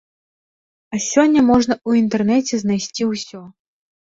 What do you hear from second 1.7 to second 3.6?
ў інтэрнэце знайсці ўсё.